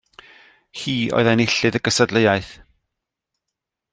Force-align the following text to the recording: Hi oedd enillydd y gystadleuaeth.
Hi 0.83 0.93
oedd 1.17 1.29
enillydd 1.33 1.77
y 1.79 1.83
gystadleuaeth. 1.87 2.51